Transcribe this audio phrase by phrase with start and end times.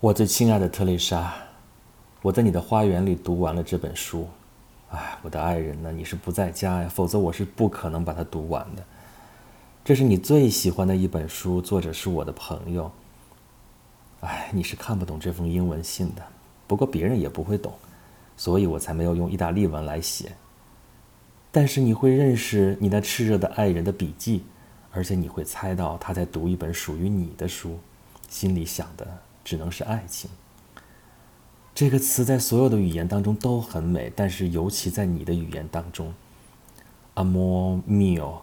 [0.00, 1.34] 我最亲爱的特蕾莎，
[2.22, 4.28] 我在你的花园里读完了这本书。
[4.90, 5.90] 哎，我的爱人呢？
[5.90, 6.88] 你是不在家呀？
[6.88, 8.84] 否则我是不可能把它读完的。
[9.84, 12.88] 这是你最喜欢的一本书，作者是我的朋友。
[14.20, 16.22] 哎，你是看不懂这封英文信的，
[16.68, 17.74] 不过别人也不会懂，
[18.36, 20.30] 所以我才没有用意大利文来写。
[21.50, 24.44] 但是你会认识你那炽热的爱人的笔记，
[24.92, 27.80] 而且你会猜到他在读一本属于你的书，
[28.28, 29.04] 心里想的
[29.48, 30.28] 只能是爱情。
[31.74, 36.12] 这个词在所有的语言当中都很美，但是尤其在你的语言当中
[37.14, 38.40] ，amor mio。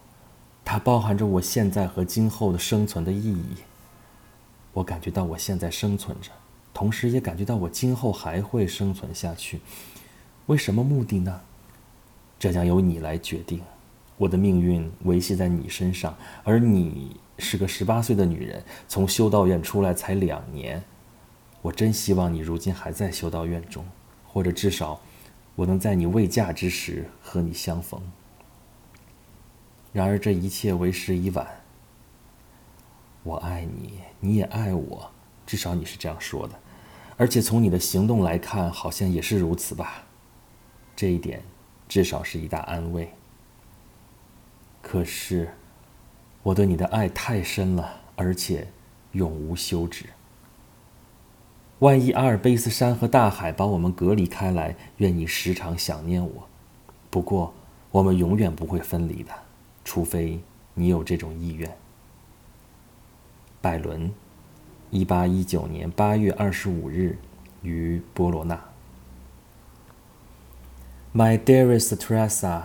[0.63, 3.58] 它包含着我现在和今后的生存的意义。
[4.73, 6.32] 我感觉到我现在生存着，
[6.73, 9.62] 同时也感觉到我今后还会生存下去。
[10.48, 11.41] 为什么目的呢？
[12.40, 13.62] 这将由你来决定。
[14.18, 20.84] 我的命运维系在你身上，而你是个十八岁的女人，从修道院出来才两年。
[21.66, 23.84] 我真希望你如今还在修道院中，
[24.28, 25.02] 或者至少，
[25.55, 27.99] 我能在你未嫁之时和你相逢。
[29.91, 31.63] 然而这一切为时已晚。
[33.24, 35.10] 我爱你，你也爱我，
[35.48, 36.54] 至少你是这样说的，
[37.18, 40.04] 而且从你的行动来看，好像也是如此吧。
[40.96, 41.44] 这一点
[41.88, 43.12] 至少是一大安慰。
[44.84, 45.52] 可是，
[46.44, 48.68] 我对你的爱太深了，而且
[49.13, 50.05] 永无休止。
[51.79, 56.48] 万一阿尔卑斯山和大海把我们隔离开来，愿你时常想念我。
[57.09, 57.54] 不过，
[57.91, 59.32] 我们永远不会分离的。
[59.84, 60.40] 除非
[60.73, 61.77] 你有这种意愿。
[63.62, 64.12] 拜伦，
[64.90, 67.17] 一八一九年八月二十五日，
[67.62, 68.59] 于波罗那。
[71.13, 72.62] My dearest Teresa,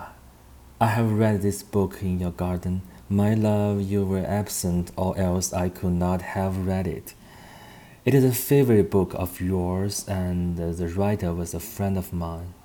[0.79, 2.81] I have read this book in your garden.
[3.09, 7.13] My love, you were absent, or else I could not have read it.
[8.03, 12.55] It is a favorite book of yours, and the writer was a friend of mine.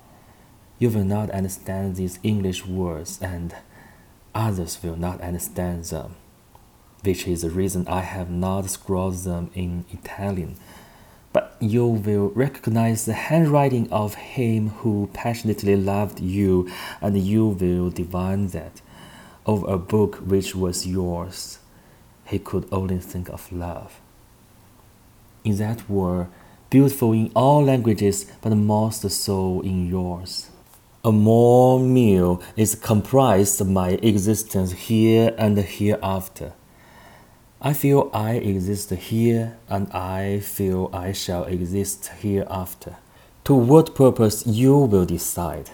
[0.79, 3.53] You will not understand these English words, and
[4.33, 6.15] others will not understand them,
[7.03, 10.55] which is the reason I have not scrawled them in Italian.
[11.33, 16.67] But you will recognize the handwriting of him who passionately loved you,
[16.99, 18.81] and you will divine that,
[19.45, 21.59] over a book which was yours,
[22.25, 24.01] he could only think of love.
[25.47, 26.27] In that word,
[26.69, 30.49] beautiful in all languages, but most so in yours.
[31.05, 36.51] A more mio is comprised my existence here and hereafter.
[37.61, 42.97] I feel I exist here, and I feel I shall exist hereafter.
[43.45, 45.69] To what purpose you will decide.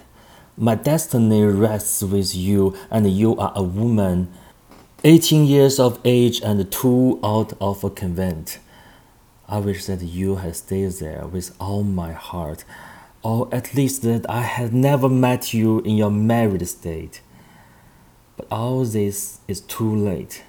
[0.56, 4.32] My destiny rests with you, and you are a woman,
[5.04, 8.60] 18 years of age and two out of a convent.
[9.54, 12.66] I wish that you had stayed there with all my heart
[13.22, 17.22] or at least that I had never met you in your married state.
[18.36, 20.44] But all this is too late.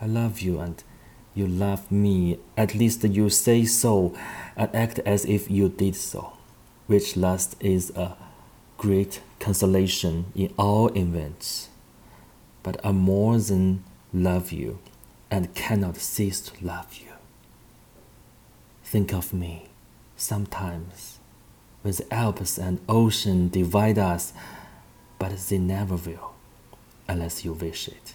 [0.00, 0.82] I love you and
[1.34, 4.16] you love me, at least you say so
[4.56, 6.32] and act as if you did so,
[6.86, 8.16] which last is a
[8.78, 11.68] great consolation in all events.
[12.62, 14.78] But I more than love you
[15.30, 17.07] and cannot cease to love you.
[18.90, 19.66] Think of me
[20.16, 21.18] sometimes
[21.82, 24.32] when the Alps and ocean divide us,
[25.18, 26.32] but they never will,
[27.06, 28.14] unless you wish it.